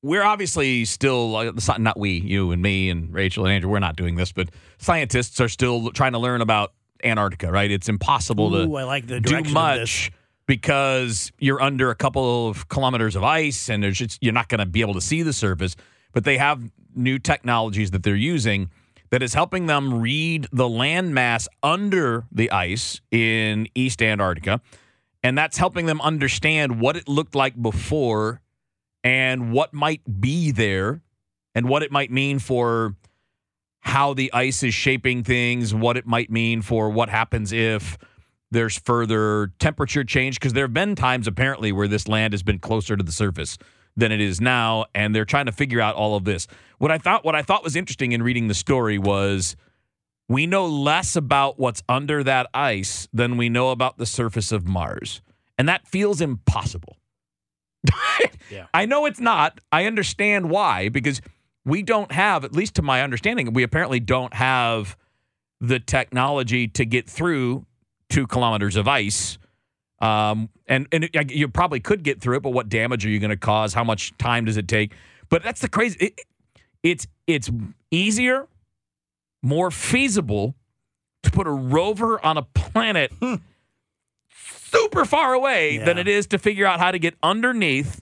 [0.02, 3.70] we're obviously still uh, not we, you and me and Rachel and Andrew.
[3.70, 6.72] We're not doing this, but scientists are still trying to learn about
[7.04, 7.52] Antarctica.
[7.52, 7.70] Right?
[7.70, 10.10] It's impossible Ooh, to I like the do much
[10.46, 14.60] because you're under a couple of kilometers of ice, and there's just, you're not going
[14.60, 15.76] to be able to see the surface.
[16.12, 16.62] But they have
[16.98, 18.70] new technologies that they're using
[19.10, 24.60] that is helping them read the landmass under the ice in East Antarctica.
[25.22, 28.40] And that's helping them understand what it looked like before
[29.02, 31.02] and what might be there
[31.54, 32.94] and what it might mean for
[33.80, 37.96] how the ice is shaping things, what it might mean for what happens if
[38.50, 40.38] there's further temperature change.
[40.38, 43.56] Because there have been times apparently where this land has been closer to the surface
[43.98, 46.46] than it is now, and they're trying to figure out all of this.
[46.78, 49.56] What I thought what I thought was interesting in reading the story was
[50.28, 54.66] we know less about what's under that ice than we know about the surface of
[54.66, 55.22] Mars.
[55.56, 56.96] And that feels impossible.
[58.50, 58.66] Yeah.
[58.72, 59.60] I know it's not.
[59.70, 61.20] I understand why, because
[61.66, 64.96] we don't have, at least to my understanding, we apparently don't have
[65.60, 67.66] the technology to get through
[68.08, 69.36] two kilometers of ice.
[70.00, 73.18] Um, and and it, you probably could get through it, but what damage are you
[73.18, 73.74] going to cause?
[73.74, 74.92] How much time does it take?
[75.28, 75.98] But that's the crazy.
[76.00, 76.20] It,
[76.82, 77.50] it's it's
[77.90, 78.46] easier,
[79.42, 80.54] more feasible
[81.24, 83.12] to put a rover on a planet
[84.30, 85.84] super far away Yeah.
[85.84, 88.00] than it is to figure out how to get underneath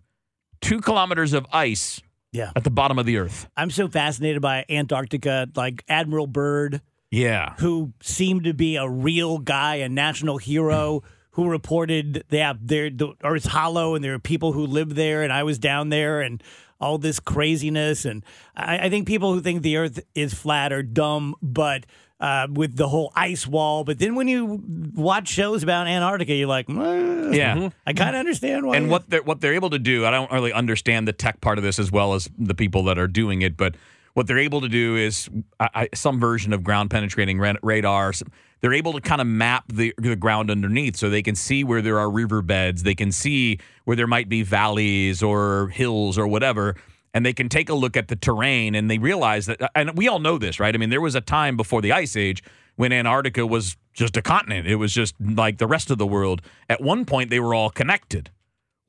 [0.60, 2.00] two kilometers of ice
[2.32, 2.52] Yeah.
[2.56, 3.48] at the bottom of the earth.
[3.56, 6.80] I'm so fascinated by Antarctica, like Admiral Byrd,
[7.10, 7.54] Yeah.
[7.58, 11.02] who seemed to be a real guy, a national hero.
[11.36, 15.32] Who reported that there the Earth's hollow and there are people who live there, and
[15.32, 16.42] I was down there, and
[16.80, 18.04] all this craziness.
[18.04, 21.84] And I, I think people who think the Earth is flat are dumb, but
[22.20, 23.84] uh, with the whole ice wall.
[23.84, 24.62] But then when you
[24.94, 27.68] watch shows about Antarctica, you're like, "Eh, Yeah.
[27.86, 28.76] I kind of understand why.
[28.76, 31.58] and what they're what they're able to do, I don't really understand the tech part
[31.58, 33.74] of this as well as the people that are doing it, but
[34.16, 35.28] what they're able to do is
[35.60, 38.14] I, some version of ground penetrating ra- radar.
[38.62, 41.82] They're able to kind of map the the ground underneath, so they can see where
[41.82, 42.82] there are riverbeds.
[42.82, 46.76] They can see where there might be valleys or hills or whatever.
[47.12, 50.08] And they can take a look at the terrain and they realize that, and we
[50.08, 50.74] all know this, right?
[50.74, 52.42] I mean, there was a time before the Ice Age
[52.76, 54.66] when Antarctica was just a continent.
[54.66, 56.40] It was just like the rest of the world.
[56.70, 58.30] At one point, they were all connected.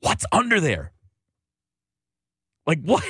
[0.00, 0.92] What's under there?
[2.66, 3.04] Like what?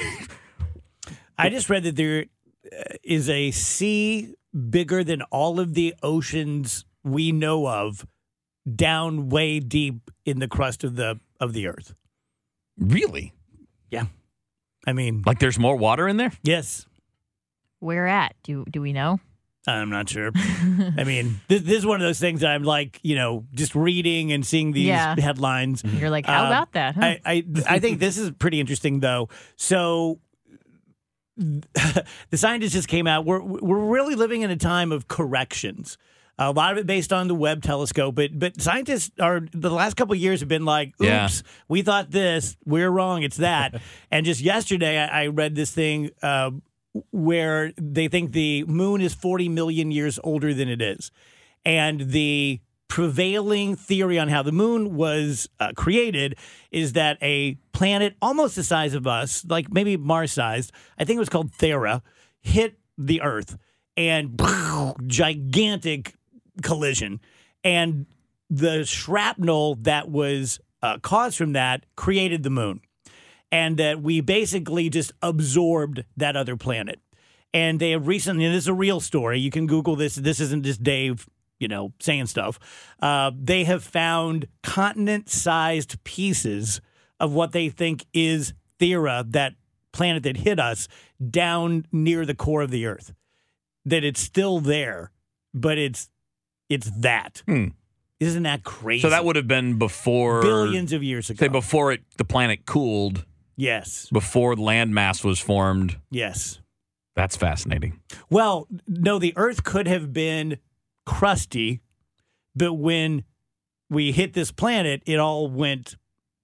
[1.38, 2.26] I just read that there
[2.72, 2.94] uh,
[3.28, 4.34] a sea
[4.70, 8.06] bigger than all of the oceans we know of
[8.74, 11.94] down way deep in the crust of the of the earth.
[12.78, 13.32] really?
[13.90, 14.06] Yeah.
[14.86, 16.32] I mean, Like there's more water in there?
[16.42, 16.86] yes.
[17.80, 18.34] Where at?
[18.42, 19.20] Do do we know?
[19.66, 20.30] I'm not sure.
[20.34, 23.74] I mean, this, this is one of those things that I'm like, you know, just
[23.74, 25.14] reading and seeing these Yeah.
[25.18, 25.82] headlines.
[25.84, 26.94] You're like, how Um, about that?
[26.94, 27.02] Huh?
[27.04, 29.28] I, I I think this is pretty interesting though.
[29.56, 30.18] So
[31.38, 33.24] the scientists just came out.
[33.24, 35.96] We're we're really living in a time of corrections.
[36.40, 39.96] A lot of it based on the Webb telescope, but but scientists are the last
[39.96, 41.28] couple of years have been like, "Oops, Yeah.
[41.68, 46.10] we thought this, we're wrong, it's that." and just yesterday, I, I read this thing
[46.22, 46.52] uh,
[47.10, 51.10] where they think the moon is 40 million years older than it is,
[51.64, 56.36] and the prevailing theory on how the moon was uh, created
[56.70, 61.16] is that a planet almost the size of us, like maybe Mars sized, I think
[61.16, 62.02] it was called Theia,
[62.40, 63.56] hit the Earth
[63.96, 64.40] and
[65.06, 66.14] gigantic
[66.62, 67.20] collision.
[67.62, 68.06] And
[68.48, 72.80] the shrapnel that was uh, caused from that created the moon.
[73.50, 77.00] And that we basically just absorbed that other planet.
[77.54, 79.40] And they have recently, this is a real story.
[79.40, 80.16] You can Google this.
[80.16, 81.26] This isn't just Dave,
[81.58, 82.58] you know, saying stuff.
[83.00, 86.80] Uh, they have found continent sized pieces
[87.20, 89.54] of what they think is Theia, that
[89.92, 90.88] planet that hit us,
[91.30, 93.12] down near the core of the Earth.
[93.84, 95.10] That it's still there,
[95.54, 96.10] but it's
[96.68, 97.42] it's that.
[97.46, 97.68] Hmm.
[98.20, 99.02] Isn't that crazy?
[99.02, 101.38] So that would have been before billions of years ago.
[101.38, 103.24] Say before it, the planet cooled,
[103.56, 105.96] yes, before landmass was formed.
[106.10, 106.60] yes.
[107.16, 107.98] That's fascinating.
[108.30, 110.58] Well, no, the Earth could have been
[111.08, 111.80] crusty,
[112.54, 113.24] but when
[113.88, 115.96] we hit this planet, it all went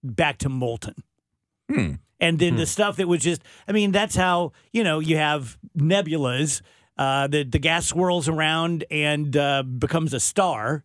[0.02, 0.94] back to molten.
[1.70, 1.92] Hmm.
[2.18, 5.58] And then the stuff that was just, I mean, that's how, you know, you have
[5.76, 6.62] nebulas,
[6.96, 10.84] uh, the, the gas swirls around and uh, becomes a star.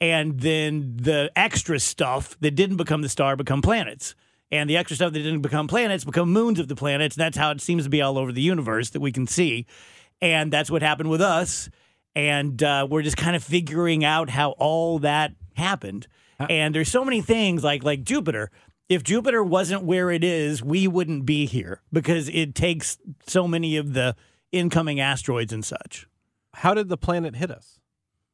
[0.00, 4.16] And then the extra stuff that didn't become the star become planets.
[4.50, 7.16] And the extra stuff that didn't become planets become moons of the planets.
[7.16, 9.66] And that's how it seems to be all over the universe that we can see.
[10.20, 11.70] And that's what happened with us.
[12.14, 16.06] And uh, we're just kind of figuring out how all that happened.
[16.50, 18.50] And there's so many things like like Jupiter.
[18.88, 23.76] If Jupiter wasn't where it is, we wouldn't be here because it takes so many
[23.76, 24.16] of the
[24.50, 26.06] incoming asteroids and such.
[26.54, 27.78] How did the planet hit us?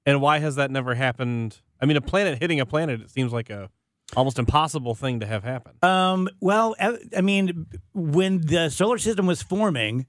[0.07, 1.59] And why has that never happened?
[1.81, 3.69] I mean, a planet hitting a planet, it seems like a
[4.17, 5.75] almost impossible thing to have happen.
[5.83, 6.75] Um, well,
[7.17, 10.07] I mean, when the solar system was forming,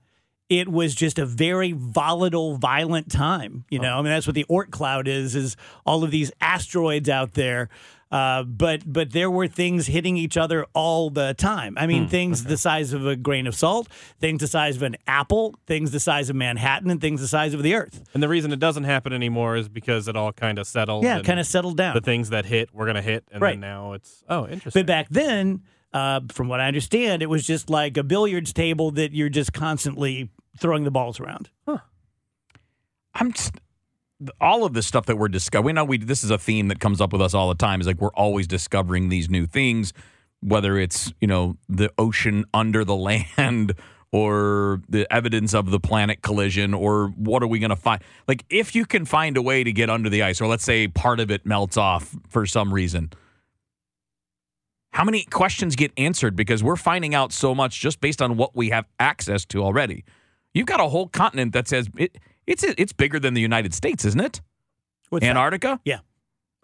[0.50, 3.66] it was just a very volatile, violent time.
[3.70, 7.08] You know, I mean, that's what the Oort cloud is: is all of these asteroids
[7.10, 7.70] out there.
[8.12, 11.76] Uh, but but there were things hitting each other all the time.
[11.78, 13.88] I mean, things the size of a grain of salt,
[14.20, 17.54] things the size of an apple, things the size of Manhattan, and things the size
[17.54, 18.04] of the Earth.
[18.16, 21.04] And the reason it doesn't happen anymore is because it all kind of settled.
[21.04, 21.94] Yeah, kind of settled down.
[21.94, 23.26] The things that hit, we're going to hit.
[23.32, 23.52] And Right.
[23.52, 24.80] then now it's, oh, interesting.
[24.82, 25.62] But back then,
[25.94, 29.54] uh, from what I understand, it was just like a billiards table that you're just
[29.54, 31.50] constantly throwing the balls around.
[33.16, 33.56] I'm just,
[34.40, 35.66] all of this stuff that we're discovering.
[35.66, 37.82] We know we this is a theme that comes up with us all the time.
[37.82, 39.94] Is like we're always discovering these new things,
[40.42, 42.96] whether it's you know the ocean under the
[43.38, 43.74] land
[44.12, 48.44] or the evidence of the planet collision or what are we going to find like
[48.50, 51.20] if you can find a way to get under the ice or let's say part
[51.20, 53.12] of it melts off for some reason
[54.94, 58.56] how many questions get answered because we're finding out so much just based on what
[58.56, 60.04] we have access to already
[60.54, 64.06] you've got a whole continent that says it, it's it's bigger than the United States,
[64.06, 64.42] isn't it?
[65.10, 65.30] What's that?
[65.30, 65.80] Antarctica.
[65.86, 66.00] Yeah.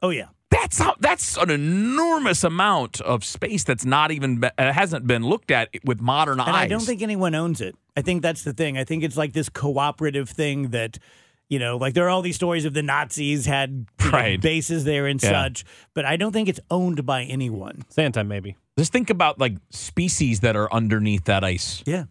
[0.01, 0.27] Oh yeah.
[0.51, 5.23] That's how, that's an enormous amount of space that's not even be, uh, hasn't been
[5.23, 6.55] looked at with modern And eyes.
[6.63, 7.75] I don't think anyone owns it.
[7.97, 8.77] I think that's the thing.
[8.77, 10.97] I think it's like this cooperative thing that,
[11.49, 14.85] you know, like there are all these stories of the Nazis had you know, bases
[14.85, 15.29] there and Yeah.
[15.29, 17.83] such, but I don't think it's owned by anyone.
[17.89, 18.55] Santa, maybe.
[18.77, 21.83] Just think about like species that are underneath that ice.
[21.85, 22.05] Yeah.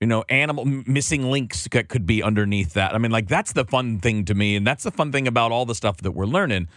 [0.00, 2.94] You know, animal missing links that could be underneath that.
[2.94, 5.50] I mean, like that's the fun thing to me, and that's the fun thing about
[5.50, 6.68] all the stuff that we're learning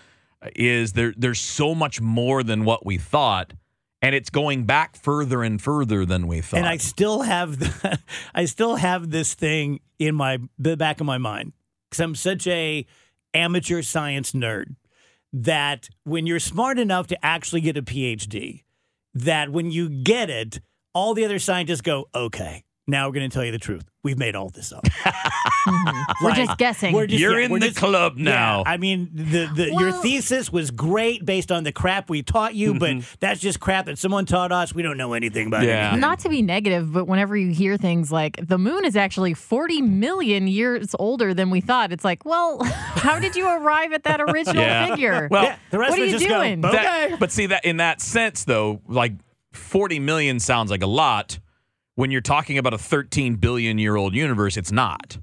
[0.41, 1.13] uh, is there.
[1.15, 3.53] There's so much more than what we thought,
[4.01, 6.57] and it's going back further and further than we thought.
[6.57, 7.99] And I still have the,
[8.33, 11.53] I still have this thing in my the back of my mind
[11.89, 12.87] because I'm such a
[13.35, 14.75] amateur science nerd
[15.33, 18.63] that when you're smart enough to actually get a PhD,
[19.13, 20.59] that when you get it,
[20.93, 23.83] all the other scientists go, okay, now we're going to tell you the truth.
[24.03, 24.85] We've made all this up.
[25.61, 26.25] Mm-hmm.
[26.25, 26.91] We're just guessing.
[26.91, 28.63] we're just- You're yeah, in we're the just- club yeah, now.
[28.65, 32.73] I mean, the, the your thesis was great based on the crap we taught you,
[32.79, 33.15] but mm-hmm.
[33.19, 34.73] that's just crap that someone taught us.
[34.73, 35.89] We don't know anything about Yeah.
[35.89, 35.99] anything.
[35.99, 39.83] Not to be negative, but whenever you hear things like the moon is actually 40
[39.83, 44.19] million years older than we thought, it's like, well, how did you arrive at that
[44.19, 44.87] original Yeah.
[44.87, 45.27] figure?
[45.29, 46.65] Well, Yeah, the rest What of are you just go, doing?
[46.65, 46.75] okay.
[47.11, 49.13] That- but see that in that sense though, like
[49.53, 51.37] 40 million sounds like a lot.
[52.01, 55.19] When you're talking about a 13 billion year old universe, it's not.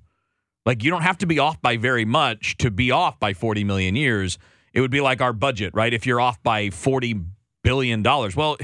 [0.65, 3.65] Like you don't have to be off by very much to be off by 40
[3.65, 4.39] million years.
[4.73, 5.93] It would be like our budget, right?
[5.93, 7.17] If you're off by 40
[7.65, 8.59] billion dollars, well,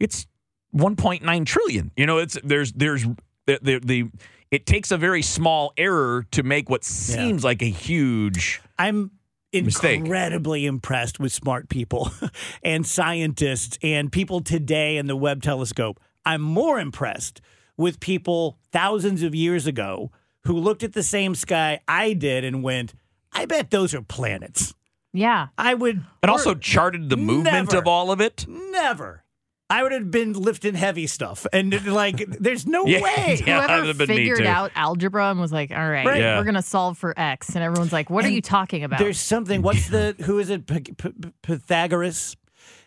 [0.00, 0.26] it's
[0.74, 1.90] 1.9 trillion.
[1.94, 3.04] You know, it's there's there's
[3.44, 4.10] the the, the
[4.50, 9.10] it takes a very small error to make what seems like a huge I'm
[9.52, 10.00] Mistake.
[10.00, 12.12] incredibly impressed with smart people
[12.62, 16.00] and scientists and people today in the Webb telescope.
[16.24, 17.42] I'm more impressed
[17.78, 20.10] with people thousands of years ago
[20.44, 22.92] who looked at the same sky I did and went,
[23.32, 24.74] I bet those are planets.
[25.14, 25.48] yeah.
[25.56, 27.78] I would and also charted the movement Never.
[27.78, 28.44] of all of it.
[28.48, 29.24] never.
[29.70, 31.46] I would have been lifting heavy stuff.
[31.52, 33.02] And like, there's no Yeah.
[33.02, 33.38] way.
[33.46, 33.60] Yeah.
[33.66, 36.20] Whoever would've been figured out algebra and was like, all right, Right.
[36.20, 36.38] Yeah.
[36.38, 37.54] we're going to solve for X.
[37.54, 38.98] And everyone's like, what are you talking about?
[38.98, 39.60] There's something.
[39.60, 40.66] What's the who is it?
[40.66, 42.34] P- P- P- Pythagoras.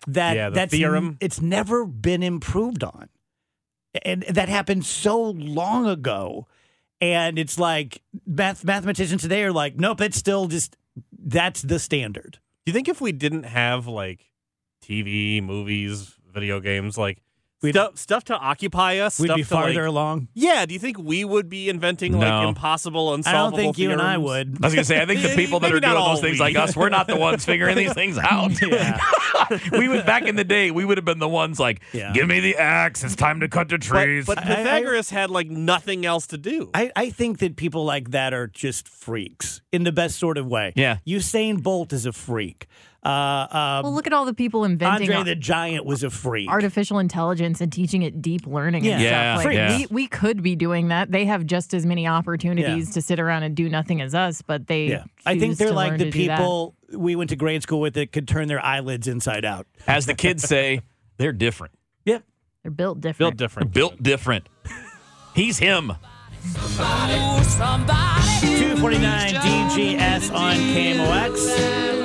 [0.08, 1.18] That Yeah, the that's theorem.
[1.22, 3.10] It's never been improved on,
[4.04, 6.48] and that happened so long ago.
[7.00, 10.78] And it's like math mathematicians today are like, nope, it's still just
[11.18, 12.40] that's the standard.
[12.66, 14.30] Do you think if we didn't have like
[14.84, 17.22] TV, movies, video games, like
[17.62, 19.20] We'd- stuff stuff to occupy us.
[19.20, 20.28] We'd stuff be to, like- farther along.
[20.34, 22.20] Yeah, do you think we would be inventing No.
[22.20, 23.50] like impossible, unsolvable?
[23.50, 23.60] Things?
[23.60, 24.58] I don't think you and I would.
[24.62, 26.34] I was gonna say, I think the people that are doing not all those things
[26.34, 26.40] we.
[26.40, 28.52] like us, we're not the ones figuring these things out.
[28.62, 29.00] Yeah.
[29.72, 32.14] we would back in the day, we would have been the ones like, Yeah.
[32.14, 33.04] "Give me the axe!
[33.04, 36.28] It's time to cut the But, trees." but I- I- Pythagoras had like nothing else
[36.28, 36.70] to do.
[36.74, 40.48] I, I think that people like that are just freaks in the best sort of
[40.48, 40.74] way.
[40.76, 40.98] Yeah.
[41.08, 42.68] Usain Bolt is a freak.
[43.04, 46.48] Uh, uh, Well, look at all the people inventing Andre the Giant was a freak.
[46.50, 49.10] artificial intelligence and teaching it deep learning and Yeah.
[49.10, 49.46] Yeah, stuff.
[49.46, 49.78] Like yeah.
[49.78, 51.12] we, we could be doing that.
[51.12, 54.68] They have just as many opportunities to sit around and do nothing as us, but
[54.68, 55.04] they yeah.
[55.26, 56.38] I think they're like the to that.
[56.38, 59.66] people we went to grade school with that could turn their eyelids inside out.
[59.88, 60.82] As the kids say,
[61.18, 61.74] they're different.
[62.06, 62.20] Yeah.
[62.64, 63.18] They're built different.
[63.18, 63.74] Built They're different.
[63.74, 64.48] built different.
[65.34, 65.94] He's him.
[68.42, 72.01] 249 DGS on KMOX.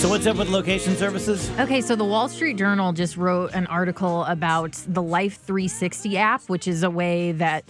[0.00, 1.50] So what's up with location services?
[1.60, 6.40] Okay, so the Wall Street Journal just wrote an article about the Life 360 app,
[6.44, 7.66] which is a way that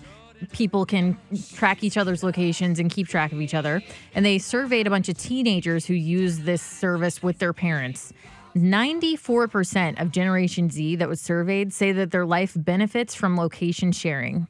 [0.52, 1.18] people can
[1.54, 3.82] track each other's locations and keep track of each other.
[4.14, 8.12] And they surveyed a bunch of teenagers who use this service with their parents.
[8.54, 14.46] 94% of Generation Z that was surveyed say that their life benefits from location sharing.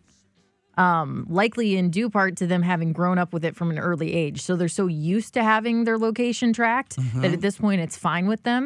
[0.80, 4.14] Um, likely in due part to them having grown up with it from an early
[4.14, 4.40] age.
[4.40, 8.26] So they're so used to having their location tracked that at this point it's fine
[8.26, 8.62] with them,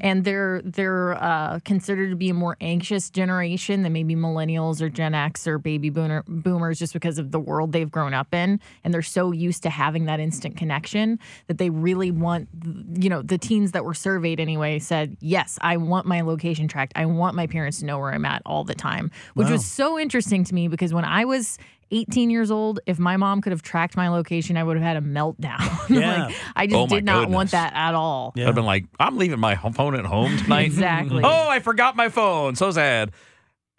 [0.00, 4.88] and they're they're uh, considered to be a more anxious generation than maybe millennials or
[4.88, 8.60] Gen X or baby boomer, boomers, just because of the world they've grown up in,
[8.82, 12.48] and they're so used to having that instant connection that they really want,
[12.94, 16.94] you know, the teens that were surveyed anyway said, yes, I want my location tracked.
[16.96, 19.98] I want my parents to know where I'm at all the time, which was so
[19.98, 21.57] interesting to me because when I was
[21.90, 24.96] 18 years old, if my mom could have tracked my location, I would have had
[24.96, 25.58] a meltdown.
[25.88, 26.26] Yeah.
[26.26, 27.34] like, I just Oh did not goodness.
[27.34, 28.34] want that at all.
[28.36, 30.66] I've been like, I'm leaving my phone at home tonight.
[30.66, 31.22] Exactly.
[31.24, 32.56] oh, I forgot my phone.
[32.56, 33.12] So sad.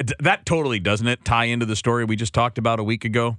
[0.03, 3.05] D- That totally doesn't it tie into the story we just talked about a week
[3.05, 3.37] ago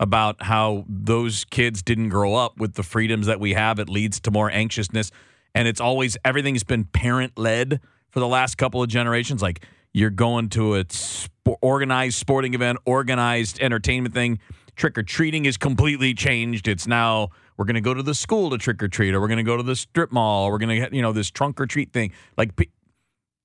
[0.00, 3.78] about how those kids didn't grow up with the freedoms that we have.
[3.78, 5.10] It leads to more anxiousness,
[5.54, 9.42] and it's always everything's been parent led for the last couple of generations.
[9.42, 14.38] Like you're going to a sp- organized sporting event, organized entertainment thing.
[14.76, 16.68] Trick or treating is completely changed.
[16.68, 19.26] It's now we're going to go to the school to trick or treat, or we're
[19.26, 21.30] going to go to the strip mall, or we're going to get you know this
[21.30, 22.12] trunk or treat thing.
[22.36, 22.52] Like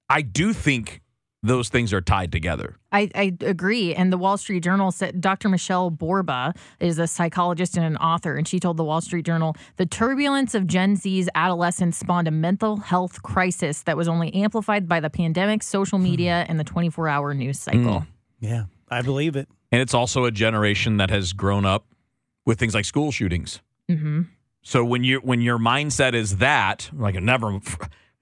[0.09, 1.01] I do think
[1.43, 2.77] those things are tied together.
[2.91, 3.93] I, I agree.
[3.93, 5.49] And the Wall Street Journal said Dr.
[5.49, 9.55] Michelle Borba is a psychologist and an author, and she told the Wall Street Journal
[9.75, 14.87] the turbulence of Gen Z's adolescence spawned a mental health crisis that was only amplified
[14.87, 18.07] by the pandemic, social media, and the 24 hour news cycle.
[18.39, 19.49] Yeah, I believe it.
[19.71, 21.87] And it's also a generation that has grown up
[22.45, 23.61] with things like school shootings.
[23.89, 24.23] Mm-hmm.
[24.61, 27.59] So when you when your mindset is that, like never,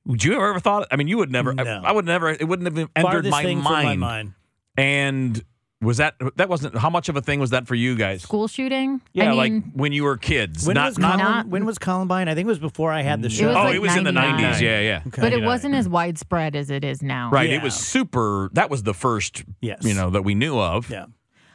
[0.06, 0.88] would you ever thought?
[0.92, 1.52] I mean, you would never.
[1.52, 1.82] I, No.
[1.84, 2.30] I would never.
[2.30, 4.00] It wouldn't have entered my thing from my mind.
[4.00, 4.34] mind.
[4.78, 5.44] And
[5.82, 8.22] was that that wasn't how much of a thing was that for you guys?
[8.22, 9.02] School shooting?
[9.14, 11.20] Yeah, I like when you were kids, When not was not.
[11.20, 12.28] Colum- Not- when was Columbine?
[12.30, 13.48] I think it was before I had the show.
[13.48, 14.62] was oh, like it was in the nineties.
[14.62, 15.02] Yeah, yeah.
[15.08, 15.22] Okay.
[15.22, 17.32] but it wasn't as widespread as it is now.
[17.32, 17.50] Right.
[17.50, 18.50] It was super.
[18.54, 19.44] That was the first.
[19.60, 19.84] Yes.
[19.84, 20.90] You know that we knew of.
[20.90, 21.06] Yeah.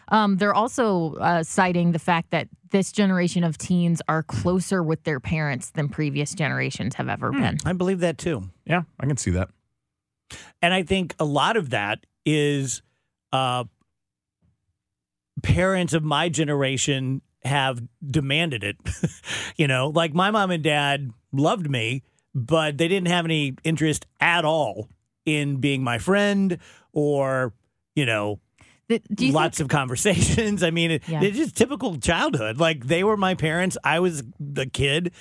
[0.09, 5.05] Um, they're also uh, citing the fact that this generation of teens are closer with
[5.05, 7.59] their parents than previous generations have ever been.
[7.65, 8.51] I believe that too.
[8.65, 9.49] Yeah, I can see that.
[10.61, 12.83] And I think a lot of that is
[13.33, 13.65] uh,
[15.43, 18.77] parents of my generation have demanded it.
[19.57, 22.03] you know, like my mom and dad loved me,
[22.35, 24.89] but they didn't have any interest at all
[25.25, 26.59] in being my friend
[26.93, 27.53] or,
[27.95, 28.41] you know, Th-
[28.89, 30.63] Do you lots think, of conversations.
[30.63, 31.23] I mean, it, Yeah.
[31.23, 32.59] it's just typical childhood.
[32.59, 33.77] Like they were my parents.
[33.83, 35.13] I was the kid.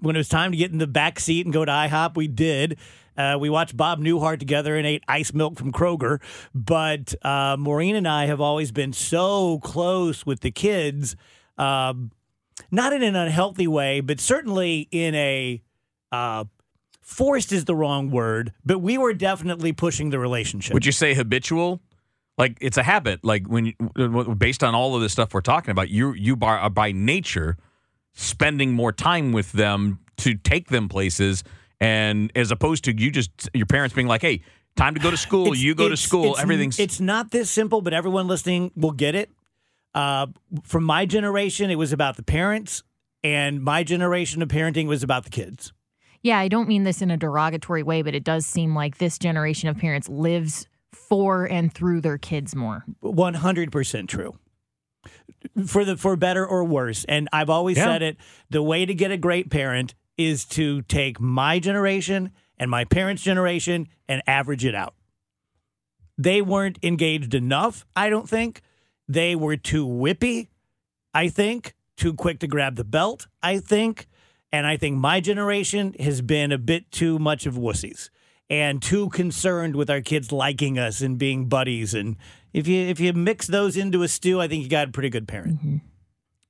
[0.00, 2.28] When it was time to get in the back seat and go to IHOP, we
[2.28, 2.78] did.
[3.16, 6.22] Uh, we watched Bob Newhart together and ate ice milk from Kroger.
[6.54, 11.16] But uh, Maureen and I have always been so close with the kids,
[11.58, 12.12] um,
[12.70, 15.60] not in an unhealthy way, but certainly in a
[16.12, 16.44] uh,
[17.02, 18.52] forced is the wrong word.
[18.64, 20.72] But we were definitely pushing the relationship.
[20.72, 21.82] Would you say habitual?
[22.40, 23.24] Like it's a habit.
[23.24, 26.56] Like when you, based on all of this stuff we're talking about, you you by,
[26.56, 27.56] are by nature
[28.14, 31.44] spending more time with them to take them places,
[31.80, 34.42] and as opposed to you just your parents being like, "Hey,
[34.76, 35.46] time to go to school.
[35.46, 36.24] It's- you go to school.
[36.24, 39.30] it's- Everything's It's not this simple, but everyone listening will get it.
[39.94, 40.28] Uh,
[40.62, 42.82] from my generation, it was about the parents,
[43.24, 45.72] and my generation of parenting was about the kids.
[46.22, 49.18] yeah, I don't mean this in a derogatory way, but it does seem like this
[49.18, 52.84] generation of parents lives for and through their kids more.
[53.00, 54.38] One hundred percent true.
[55.66, 57.84] For the for better or worse, and I've always Yeah.
[57.86, 58.16] said it:
[58.50, 63.22] the way to get a great parent is to take my generation and my parents'
[63.22, 64.94] generation and average it out.
[66.18, 68.60] they weren't engaged enough, I don't think.
[69.08, 70.48] They were too whippy,
[71.14, 74.06] I think, too quick to grab the belt, I think.
[74.52, 78.10] And I think my generation has been a bit too much of wussies
[78.50, 81.94] and too concerned with our kids liking us and being buddies.
[81.94, 82.16] And
[82.52, 85.08] if you if you mix those into a stew, I think you got a pretty
[85.08, 85.58] good parent.
[85.58, 85.76] Mm-hmm.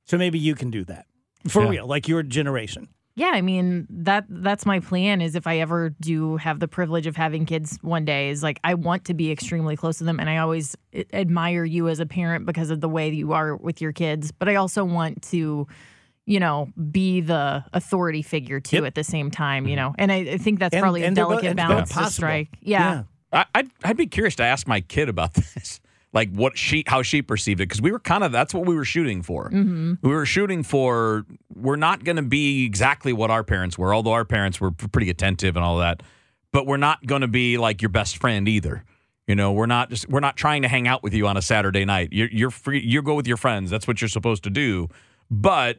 [0.07, 1.07] So maybe you can do that
[1.47, 1.69] for Yeah.
[1.71, 2.89] real, like your generation.
[3.17, 7.07] Yeah, I mean that that's my plan is if I ever do have the privilege
[7.07, 10.19] of having kids one day is like I want to be extremely close to them
[10.19, 10.75] and I always
[11.13, 14.49] admire you as a parent because of the way you are with your kids, but
[14.49, 15.67] I also want to
[16.31, 18.85] you know, be the authority figure too Yep.
[18.85, 19.95] at the same time, you know.
[19.99, 22.49] And I, I think that's And- probably a and they're delicate both balance to strike.
[22.61, 23.03] Yeah.
[23.33, 25.81] I, I'd, I'd be curious to ask my kid about this,
[26.13, 28.77] like what she, how she perceived it, because we were kind of that's what we
[28.77, 29.47] were shooting for.
[29.51, 29.95] Mm-hmm.
[30.03, 31.27] We were shooting for.
[31.55, 35.11] We're not going to be exactly what our parents were, although our parents were pretty
[35.11, 36.03] attentive and all that.
[36.53, 38.85] But we're not going to be like your best friend either.
[39.27, 41.43] You know, we're not just we're not trying to hang out with you on a
[41.43, 42.09] Saturday night.
[42.13, 42.81] You're, you're free.
[42.81, 43.71] You go with your friends.
[43.71, 44.89] That's what you're supposed to do.
[45.31, 45.79] But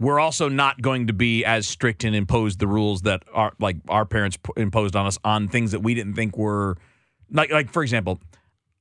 [0.00, 3.76] we're also not going to be as strict and impose the rules that our like
[3.88, 6.76] our parents p- imposed on us on things that we didn't think were
[7.30, 8.20] like like for example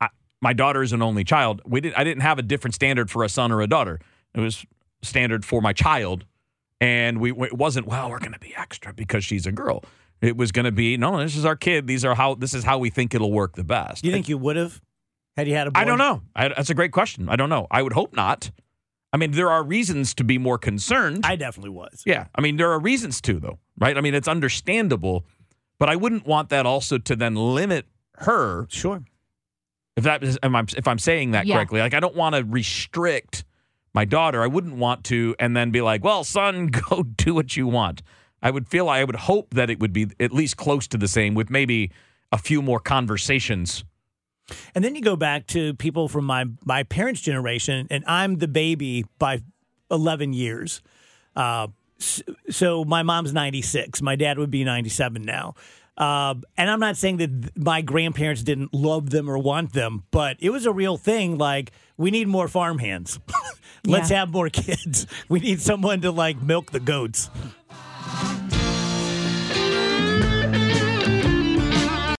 [0.02, 0.08] I,
[0.42, 3.24] my daughter is an only child we didn't i didn't have a different standard for
[3.24, 4.00] a son or a daughter
[4.34, 4.66] it was
[5.04, 6.26] standard for my child
[6.82, 9.84] and we it wasn't well we're going to be extra because she's a girl
[10.22, 12.64] it was going to be no this is our kid these are how this is
[12.64, 14.82] how we think it'll work the best Do you think you would have
[15.38, 15.80] had you had a boy?
[15.80, 16.22] I don't know.
[16.36, 17.30] I, that's a great question.
[17.30, 17.66] I don't know.
[17.72, 18.52] I would hope not.
[19.12, 21.26] I mean, there are reasons to be more concerned.
[21.26, 22.03] I definitely was.
[22.05, 22.28] yeah.
[22.36, 23.97] I mean, there are reasons to, though, right?
[23.97, 25.26] I mean, it's understandable,
[25.80, 27.88] but I wouldn't want that also to then limit
[28.20, 28.68] her.
[28.70, 29.03] Sure.
[29.97, 31.55] If that is, am I- if I'm saying that Yeah.
[31.55, 33.43] correctly, like I don't want to restrict
[33.93, 34.43] my daughter.
[34.43, 38.03] I wouldn't want to, and then be like, "Well, son, go do what you want."
[38.41, 41.07] I would feel I would hope that it would be at least close to the
[41.07, 41.91] same, with maybe
[42.32, 43.84] a few more conversations.
[44.76, 48.47] And then you go back to people from my my parents' generation, and I'm the
[48.47, 49.41] baby by
[49.91, 50.82] 11 years.
[51.36, 51.68] Uh,
[52.50, 54.02] so my mom's 96.
[54.02, 55.56] My dad would be 97 now.
[55.97, 60.38] Uh, and I'm not saying that my grandparents didn't love them or want them, but
[60.39, 61.38] it was a real thing.
[61.38, 63.20] Like, we need more farm hands.
[63.86, 64.20] Let's Yeah.
[64.20, 65.08] have more kids.
[65.30, 67.30] We need someone to like milk the goats.